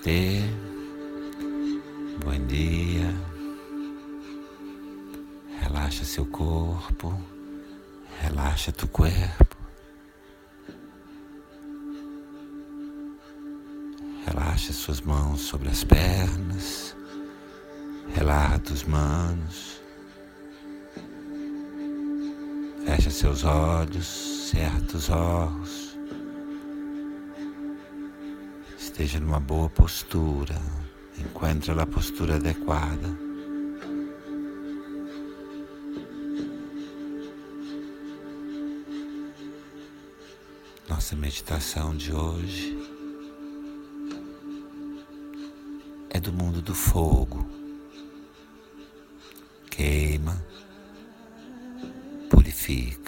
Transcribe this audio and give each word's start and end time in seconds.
Namastê. 0.00 0.40
Bom 2.24 2.46
dia. 2.46 3.14
Relaxa 5.60 6.04
seu 6.04 6.24
corpo. 6.26 7.20
Relaxa 8.20 8.72
tu 8.72 8.88
corpo. 8.88 9.56
Relaxa 14.26 14.72
suas 14.72 15.00
mãos 15.02 15.40
sobre 15.40 15.68
as 15.68 15.84
pernas. 15.84 16.96
Relaxa 18.14 18.72
os 18.72 18.84
manos. 18.84 19.80
Fecha 22.86 23.10
seus 23.10 23.44
olhos, 23.44 24.06
cerra 24.50 24.80
os 24.94 25.08
olhos. 25.10 25.89
Esteja 29.00 29.18
numa 29.18 29.40
boa 29.40 29.66
postura. 29.70 30.60
Encontre 31.18 31.70
a 31.70 31.86
postura 31.86 32.36
adequada. 32.36 33.08
Nossa 40.86 41.16
meditação 41.16 41.96
de 41.96 42.12
hoje 42.12 42.76
é 46.10 46.20
do 46.20 46.30
mundo 46.30 46.60
do 46.60 46.74
fogo. 46.74 47.48
Queima, 49.70 50.44
purifica. 52.28 52.99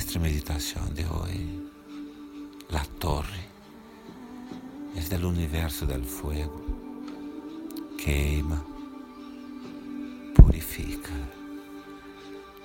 Nuestra 0.00 0.20
meditación 0.22 0.94
de 0.94 1.04
hoy, 1.04 1.70
la 2.70 2.82
torre, 2.98 3.44
es 4.96 5.10
del 5.10 5.26
universo 5.26 5.84
del 5.84 6.06
fuego. 6.06 6.58
Queima, 8.02 8.64
purifica. 10.34 11.12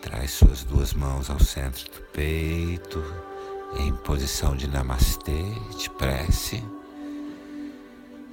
Traz 0.01 0.31
suas 0.31 0.63
duas 0.63 0.93
mãos 0.93 1.29
ao 1.29 1.37
centro 1.41 1.83
do 1.91 2.01
peito, 2.13 3.03
em 3.79 3.93
posição 3.97 4.55
de 4.55 4.69
namastê, 4.69 5.43
de 5.77 5.89
prece. 5.89 6.63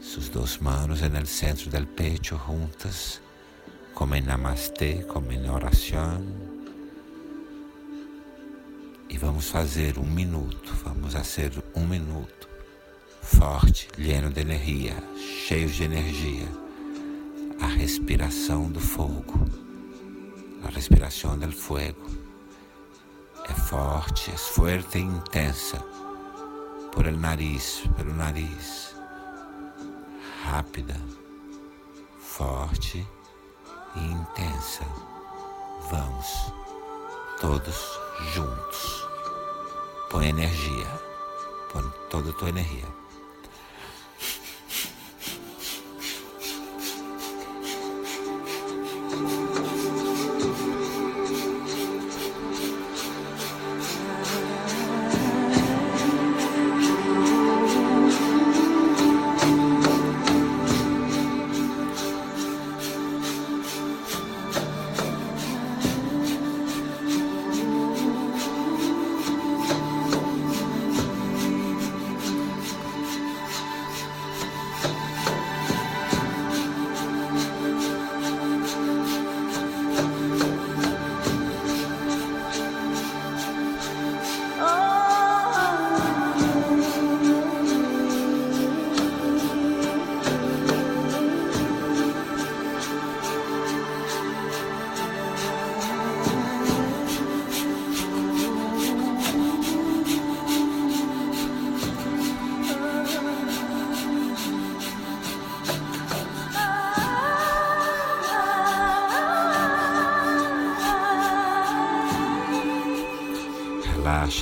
Suas 0.01 0.29
duas 0.29 0.59
mãos 0.59 0.87
no 0.87 1.27
centro 1.27 1.69
do 1.69 1.87
peito 1.89 2.41
juntas, 2.47 3.21
como 3.95 4.15
em 4.15 4.23
namastê, 4.23 5.03
como 5.03 5.33
em 5.33 5.51
oração. 5.51 6.42
E 9.13 9.19
vamos 9.19 9.51
fazer 9.51 9.99
um 9.99 10.07
minuto, 10.07 10.73
vamos 10.83 11.13
fazer 11.13 11.53
um 11.77 11.87
minuto 11.87 12.49
forte, 13.21 13.87
lleno 13.99 14.31
de 14.31 14.41
energia, 14.41 14.97
cheio 15.47 15.69
de 15.69 15.85
energia. 15.85 16.49
A 17.61 17.67
respiração 17.67 18.71
do 18.71 18.81
fogo, 18.81 19.47
a 20.65 20.71
respiração 20.71 21.39
do 21.39 21.53
fogo 21.53 22.09
é 23.47 23.53
forte, 23.53 24.31
é 24.31 24.37
forte 24.39 24.97
e 24.97 25.03
intensa 25.03 25.77
por 26.91 27.07
el 27.07 27.19
nariz, 27.19 27.83
pelo 27.95 28.15
nariz, 28.15 28.97
rápida, 30.43 30.99
forte 32.19 33.07
e 33.95 34.05
intensa. 34.07 34.87
Vamos 35.91 36.27
todos 37.39 38.02
juntos. 38.35 39.09
Põe 40.11 40.29
energia, 40.29 40.87
põe 41.73 41.85
toda 42.11 42.31
a 42.31 42.33
tua 42.35 42.49
energia. 42.49 43.02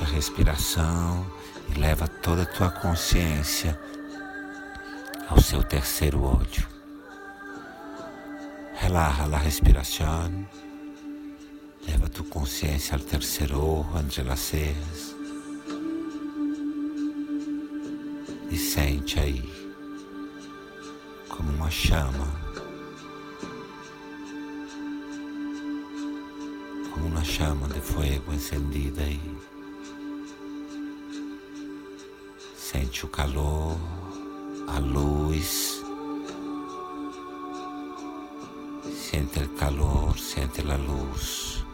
Relaxa 0.01 0.05
a 0.05 0.15
respiração 0.15 1.27
e 1.69 1.79
leva 1.79 2.09
toda 2.09 2.43
a 2.43 2.47
tua 2.47 2.71
consciência 2.71 3.79
ao 5.29 5.39
seu 5.41 5.63
terceiro 5.63 6.23
olho. 6.23 6.67
Relaxa 8.77 9.25
a 9.25 9.39
respiração. 9.39 10.49
Leva 11.87 12.09
tua 12.09 12.25
consciência 12.27 12.95
ao 12.97 13.01
terceiro 13.01 13.61
olho, 13.63 13.99
entre 13.99 14.27
as 14.31 14.41
cejas. 14.41 15.15
E 18.51 18.57
sente 18.57 19.19
aí, 19.21 19.43
como 21.29 21.53
uma 21.53 21.71
chama, 21.71 22.27
como 26.93 27.07
uma 27.07 27.25
chama 27.25 27.69
de 27.69 27.81
fogo 27.81 28.33
encendida 28.33 29.03
aí. 29.03 29.50
Sente 32.73 33.05
o 33.05 33.09
calor, 33.09 33.77
a 34.69 34.79
luz. 34.79 35.83
Sente 38.95 39.41
o 39.41 39.49
calor, 39.57 40.17
sente 40.17 40.61
a 40.61 40.77
luz. 40.77 41.67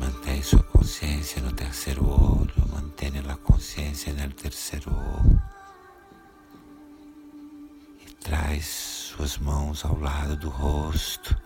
Mantém 0.00 0.42
sua 0.42 0.62
consciência 0.62 1.42
no 1.42 1.52
terceiro 1.52 2.08
olho, 2.08 2.54
mantenha 2.72 3.20
a 3.30 3.36
consciência 3.36 4.14
no 4.14 4.32
terceiro 4.32 4.90
olho. 4.90 5.42
E 8.00 8.10
traz 8.14 8.64
suas 8.64 9.36
mãos 9.36 9.84
ao 9.84 10.00
lado 10.00 10.38
do 10.38 10.48
rosto, 10.48 11.36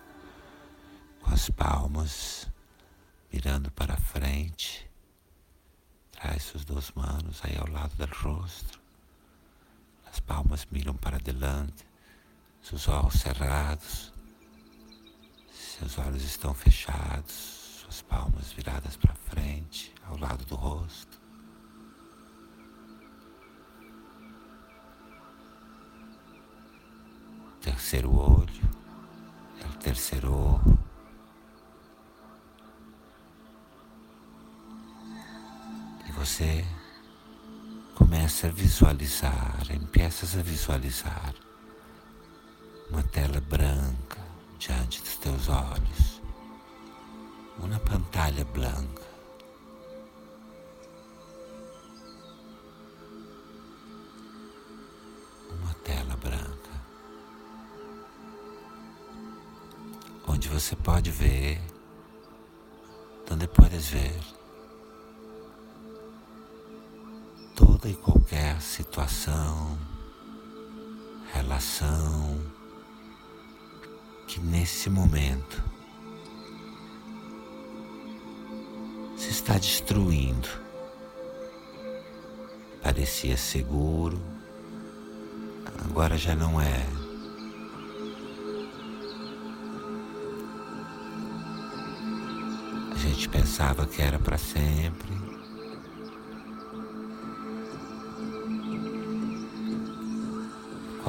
com 1.21 1.33
as 1.33 1.49
palmas 1.49 2.40
mirando 3.31 3.71
para 3.71 3.95
frente. 3.97 4.89
Traz 6.11 6.43
suas 6.43 6.65
duas 6.65 6.91
mãos 6.91 7.41
aí 7.43 7.57
ao 7.57 7.67
lado 7.67 7.95
do 7.95 8.05
rosto. 8.13 8.79
As 10.05 10.19
palmas 10.19 10.67
miram 10.69 10.93
para 10.93 11.17
adelante, 11.17 11.85
seus 12.61 12.87
olhos 12.87 13.13
cerrados. 13.13 14.11
Seus 15.51 15.97
olhos 15.97 16.23
estão 16.23 16.53
fechados, 16.53 17.33
suas 17.81 18.01
palmas 18.01 18.51
viradas 18.51 18.97
para 18.97 19.15
frente, 19.15 19.93
ao 20.05 20.17
lado 20.17 20.45
do 20.45 20.55
rosto. 20.55 21.19
Terceiro 27.61 28.13
olho, 28.15 28.69
é 29.63 29.65
o 29.65 29.73
terceiro 29.77 30.33
olho. 30.33 30.80
Você 36.23 36.63
começa 37.95 38.45
a 38.45 38.51
visualizar, 38.51 39.65
empiezas 39.71 40.37
a 40.37 40.43
visualizar 40.43 41.33
uma 42.91 43.01
tela 43.01 43.41
branca 43.41 44.19
diante 44.59 45.01
dos 45.01 45.15
teus 45.15 45.49
olhos, 45.49 46.21
uma 47.57 47.79
pantalla 47.79 48.43
branca. 48.53 49.01
Uma 55.59 55.73
tela 55.83 56.15
branca. 56.17 56.71
Onde 60.27 60.47
você 60.49 60.75
pode 60.75 61.09
ver, 61.09 61.59
onde 63.31 63.47
podes 63.47 63.87
ver 63.87 64.40
toda 67.81 67.89
e 67.89 67.95
qualquer 67.95 68.61
situação, 68.61 69.77
relação 71.33 72.39
que 74.27 74.39
nesse 74.39 74.89
momento 74.89 75.63
está 79.17 79.57
destruindo. 79.57 80.47
Parecia 82.83 83.35
seguro, 83.35 84.21
agora 85.85 86.17
já 86.17 86.35
não 86.35 86.61
é. 86.61 86.85
A 92.91 92.97
gente 92.97 93.27
pensava 93.29 93.87
que 93.87 94.01
era 94.01 94.19
para 94.19 94.37
sempre. 94.37 95.30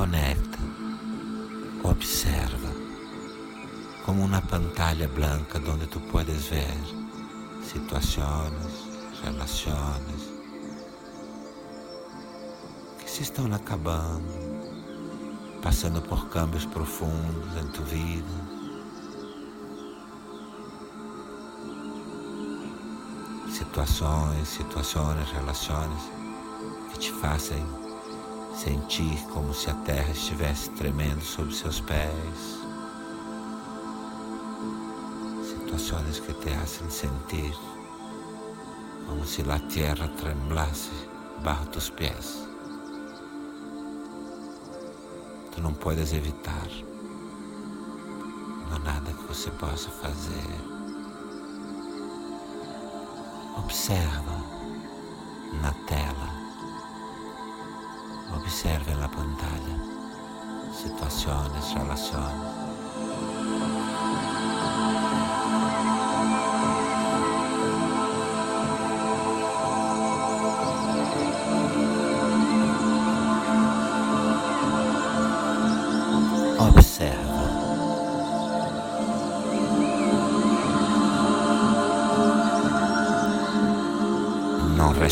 Conecta, 0.02 0.58
observa, 1.84 2.74
como 4.04 4.24
uma 4.24 4.42
pantalla 4.42 5.06
branca 5.06 5.62
onde 5.70 5.86
tu 5.86 6.00
podes 6.00 6.46
ver 6.46 6.76
situações, 7.62 8.88
relações 9.22 10.32
que 12.98 13.08
se 13.08 13.22
estão 13.22 13.46
acabando, 13.54 14.26
passando 15.62 16.02
por 16.02 16.28
cambios 16.30 16.64
profundos 16.64 17.56
em 17.62 17.68
tua 17.68 17.84
vida. 17.84 18.26
Situações, 23.48 24.48
situações, 24.48 25.30
relações 25.30 26.02
que 26.90 26.98
te 26.98 27.12
fazem 27.12 27.81
sentir 28.64 29.18
como 29.32 29.52
se 29.52 29.70
a 29.70 29.74
terra 29.82 30.12
estivesse 30.12 30.70
tremendo 30.70 31.20
sob 31.20 31.52
seus 31.52 31.80
pés 31.80 32.60
situaciones 35.42 36.20
que 36.20 36.32
te 36.34 36.54
hacen 36.54 36.88
sentir 36.88 37.52
como 39.08 39.24
si 39.24 39.42
la 39.42 39.58
tierra 39.66 40.08
temblase 40.14 40.92
bajo 41.42 41.66
tus 41.70 41.90
pies. 41.90 42.46
Tu 45.54 45.60
não 45.60 45.74
puedes 45.74 46.12
evitar. 46.12 46.68
Não 48.68 48.76
há 48.76 48.78
nada 48.78 49.12
que 49.12 49.24
você 49.24 49.50
possa 49.50 49.90
fazer. 49.90 50.54
Observa 53.58 54.36
na 55.60 55.72
tela. 55.86 56.41
Observa 58.52 58.94
na 58.96 59.08
pantalla. 59.08 59.80
Situações, 60.74 61.72
relações. 61.72 62.52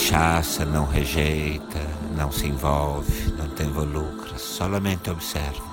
rechaça, 0.00 0.64
não 0.64 0.86
rejeita, 0.86 1.78
não 2.16 2.32
se 2.32 2.46
envolve, 2.46 3.29
não 3.60 3.66
tem 3.66 3.66
involucra, 3.66 4.38
solamente 4.38 5.10
observa. 5.10 5.69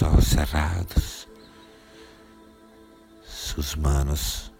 Seus 0.00 0.02
olhos 0.02 0.26
cerrados. 0.28 1.28
Suas 3.22 3.74
manos 3.74 4.52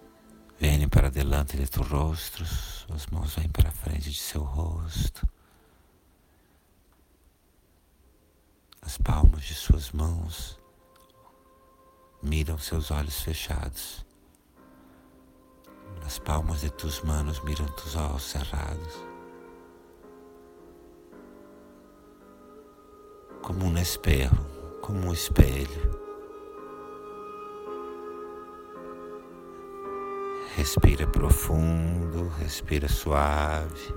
vêm 0.59 0.87
para 0.87 1.11
delante 1.11 1.57
de 1.57 1.67
tu 1.67 1.83
rosto, 1.83 2.45
suas 2.45 3.07
mãos 3.07 3.35
vêm 3.35 3.49
para 3.49 3.71
frente 3.71 4.11
de 4.11 4.19
seu 4.19 4.43
rosto. 4.43 5.27
As 8.83 8.99
palmas 8.99 9.45
de 9.45 9.55
suas 9.55 9.93
mãos 9.93 10.59
miram 12.23 12.59
seus 12.59 12.91
olhos 12.91 13.21
fechados. 13.23 14.05
As 16.05 16.19
palmas 16.19 16.61
de 16.61 16.71
tus 16.71 17.01
manos 17.03 17.43
miram 17.45 17.67
tus 17.67 17.95
olhos 17.95 18.25
cerrados. 18.25 19.11
como 23.43 23.65
um 23.65 23.79
espelho, 23.79 24.31
como 24.81 25.09
um 25.09 25.13
espelho. 25.13 26.01
Respira 30.57 31.07
profundo, 31.07 32.29
respira 32.39 32.89
suave. 32.89 33.95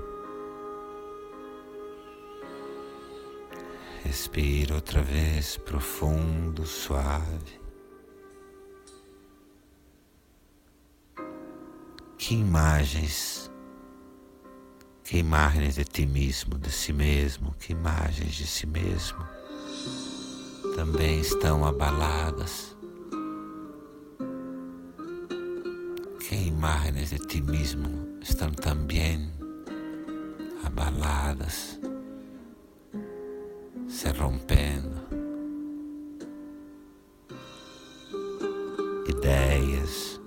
Respira 4.03 4.75
outra 4.75 5.01
vez 5.01 5.57
profundo, 5.57 6.65
suave. 6.65 7.61
Que 12.17 12.35
imagens, 12.35 13.51
que 15.03 15.17
imagens 15.17 15.75
de 15.75 15.83
ti 15.83 16.05
mesmo, 16.05 16.57
de 16.57 16.71
si 16.71 16.93
mesmo, 16.93 17.53
que 17.59 17.73
imagens 17.73 18.35
de 18.35 18.47
si 18.47 18.65
mesmo 18.65 19.42
também 20.75 21.19
estão 21.19 21.65
abaladas. 21.65 22.75
Que 26.19 26.35
imagens 26.35 27.09
de 27.11 27.19
ti 27.19 27.41
mesmo 27.41 28.17
estão 28.21 28.51
também 28.51 29.31
abaladas, 30.63 31.79
se 33.87 34.09
rompendo. 34.09 35.03
Ideias, 39.07 40.19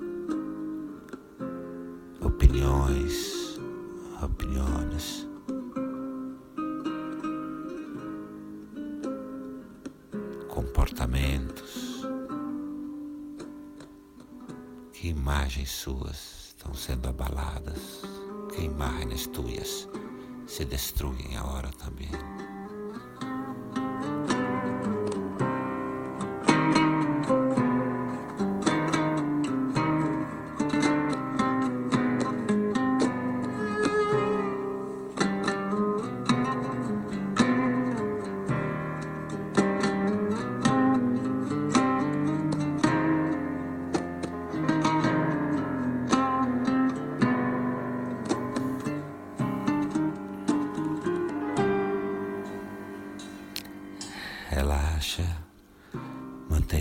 Que 14.99 15.09
imagens 15.09 15.71
suas 15.73 16.55
estão 16.57 16.73
sendo 16.75 17.11
abaladas, 17.11 18.01
que 18.55 18.63
imagens 18.63 19.27
tuas 19.27 19.87
se 20.47 20.65
destruem 20.65 21.37
agora 21.37 21.69
também. 21.73 22.09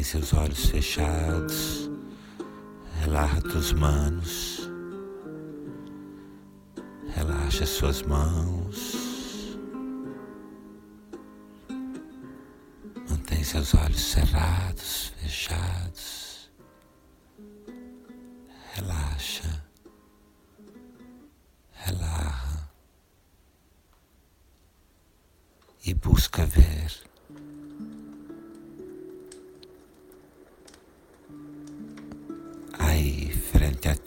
Seus 0.05 0.33
olhos 0.33 0.67
fechados, 0.67 1.89
relaxa 3.01 3.41
tuas 3.41 3.73
manos, 3.73 4.69
relaxa 7.15 7.65
suas 7.65 8.03
mãos, 8.03 9.57
mantém 13.09 13.43
seus 13.43 13.73
olhos 13.73 13.99
cerrados, 13.99 15.11
fechados, 15.19 16.51
relaxa, 18.75 19.65
relaxa 21.71 22.69
e 25.83 25.95
busca 25.95 26.45
ver. 26.45 27.14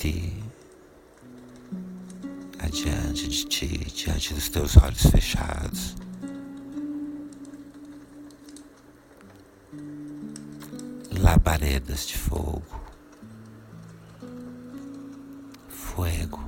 Ti, 0.09 0.35
adiante 2.59 3.29
de 3.29 3.45
ti, 3.45 3.69
diante 3.95 4.35
dos 4.35 4.49
teus 4.49 4.77
olhos 4.77 5.07
fechados. 5.11 5.97
Labaredas 11.11 12.07
de 12.07 12.17
fogo, 12.17 12.81
fogo, 15.69 16.41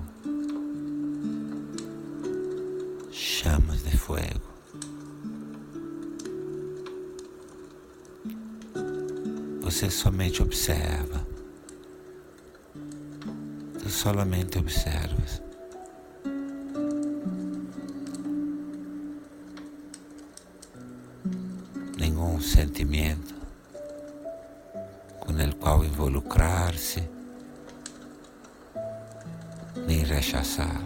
chamas 3.10 3.82
de 3.82 3.96
fogo. 3.96 4.48
Você 9.62 9.90
somente 9.90 10.42
observa 10.42 11.29
solamente 14.00 14.58
observas. 14.58 15.42
Nenhum 21.98 22.40
sentimento 22.40 23.34
com 25.20 25.32
o 25.32 25.56
qual 25.56 25.84
involucrar-se, 25.84 27.02
nem 29.86 30.02
rechaçar. 30.02 30.82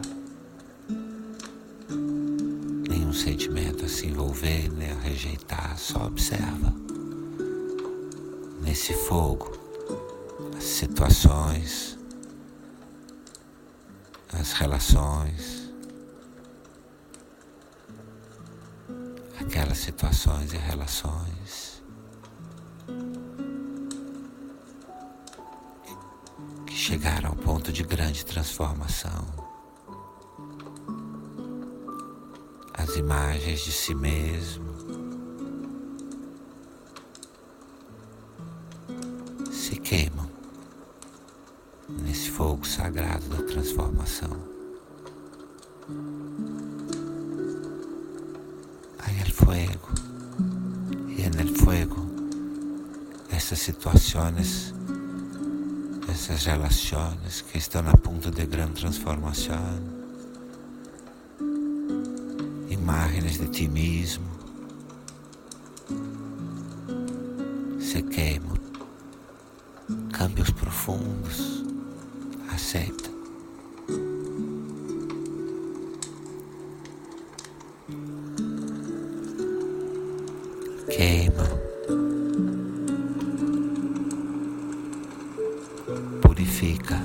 Nenhum 2.88 3.12
sentimento 3.12 3.84
a 3.84 3.88
se 3.88 4.08
envolver, 4.08 4.68
nem 4.72 4.90
a 4.90 4.98
rejeitar, 4.98 5.78
só 5.78 6.06
observa. 6.06 6.74
Nesse 8.60 8.92
fogo, 8.92 9.52
as 10.58 10.64
situações, 10.64 11.96
as 14.44 14.52
relações, 14.52 15.72
aquelas 19.40 19.78
situações 19.78 20.52
e 20.52 20.58
relações. 20.58 21.82
Que 26.66 26.74
chegaram 26.74 27.30
ao 27.30 27.36
ponto 27.36 27.72
de 27.72 27.82
grande 27.84 28.22
transformação. 28.26 29.24
As 32.74 32.96
imagens 32.96 33.60
de 33.60 33.72
si 33.72 33.94
mesmo. 33.94 34.74
Se 39.50 39.76
queimam 39.76 40.23
fogo 42.34 42.66
sagrado 42.66 43.28
da 43.28 43.44
transformação. 43.44 44.36
Hay 48.98 49.20
el 49.20 49.30
fuego 49.30 49.88
y 51.06 51.22
en 51.22 51.38
el 51.38 51.56
fuego 51.56 52.04
essas 53.30 53.60
situações, 53.60 54.74
essas 56.08 56.44
relações 56.44 57.42
que 57.42 57.58
estão 57.58 57.88
a 57.88 57.96
ponto 57.96 58.32
de 58.32 58.44
grande 58.46 58.80
transformação, 58.80 59.78
imagens 62.68 63.38
de 63.38 63.46
ti 63.46 63.68
mesmo 63.68 64.26
se 67.78 68.02
queimam, 68.02 68.58
cambios 70.10 70.50
profundos 70.50 71.63
aceita. 72.54 73.10
Queima. 80.88 81.44
Purifica. 86.20 87.00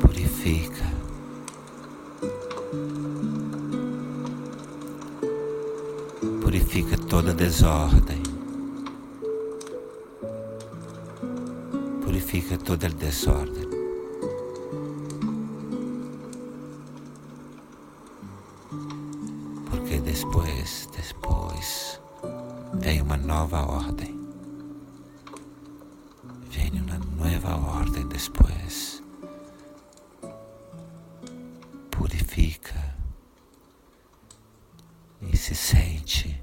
Purifica. 0.00 0.84
Purifica 6.40 6.96
toda 7.08 7.34
desordem. 7.34 8.27
Purifica 12.48 12.58
todo 12.58 12.86
el 12.86 12.96
desorden. 12.98 13.68
Porque 19.70 20.00
depois, 20.00 20.88
depois, 20.96 22.00
vem 22.74 23.02
uma 23.02 23.16
nova 23.16 23.66
ordem. 23.66 24.18
Vem 26.50 26.70
uma 26.80 26.98
nova 26.98 27.56
ordem 27.80 28.06
depois. 28.08 29.02
Purifica 31.90 32.96
e 35.20 35.36
se 35.36 35.54
sente 35.54 36.42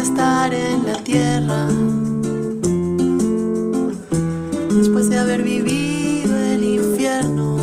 estar 0.00 0.54
en 0.54 0.86
la 0.86 0.96
tierra, 1.04 1.68
después 4.70 5.10
de 5.10 5.18
haber 5.18 5.42
vivido 5.42 6.36
el 6.36 6.64
infierno. 6.64 7.56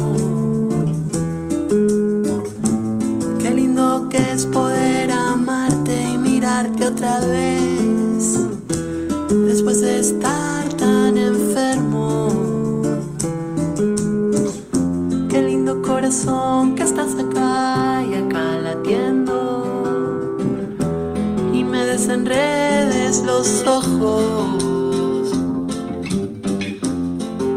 Qué 3.40 3.50
lindo 3.52 4.08
que 4.10 4.32
es 4.32 4.46
poder 4.46 5.12
amarte 5.12 6.10
y 6.14 6.18
mirarte 6.18 6.86
otra 6.86 7.20
vez, 7.22 8.40
después 9.48 9.82
de 9.82 10.00
estar 10.00 10.64
tan 10.74 11.18
enfermo. 11.18 12.30
Qué 15.28 15.42
lindo 15.42 15.82
corazón 15.82 16.76
ojos. 23.68 25.32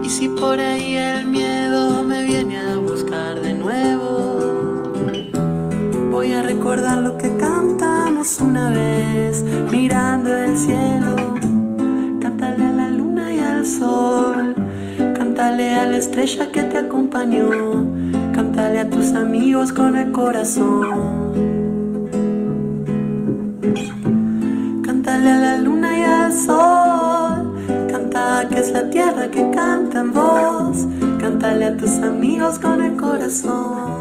Y 0.05 0.09
si 0.11 0.29
por 0.29 0.61
ahí 0.61 0.97
el 0.97 1.27
miedo 1.27 2.03
me 2.03 2.25
viene 2.25 2.59
a 2.59 2.77
buscar 2.77 3.41
de 3.41 3.55
nuevo, 3.55 4.93
voy 6.11 6.33
a 6.33 6.43
recordar 6.43 6.99
lo 6.99 7.17
que 7.17 7.35
cantamos 7.39 8.41
una 8.41 8.71
vez 8.71 9.43
mirando 9.71 10.37
el 10.37 10.59
cielo. 10.59 11.17
Cántale 12.21 12.63
a 12.63 12.73
la 12.73 12.91
luna 12.91 13.33
y 13.33 13.39
al 13.39 13.65
sol, 13.65 14.55
cántale 15.17 15.75
a 15.77 15.87
la 15.87 15.97
estrella 15.97 16.53
que 16.53 16.63
te 16.65 16.77
acompañó, 16.77 17.49
cántale 18.35 18.81
a 18.81 18.91
tus 18.91 19.15
amigos 19.15 19.73
con 19.73 19.97
el 19.97 20.13
corazón. 20.13 21.30
La 28.73 28.89
tierra 28.89 29.29
que 29.29 29.50
canta 29.50 30.00
en 30.00 30.12
voz. 30.12 30.87
Cántale 31.21 31.65
a 31.65 31.77
tus 31.77 31.91
amigos 32.03 32.59
con 32.59 32.81
el 32.83 32.97
corazón. 32.97 34.00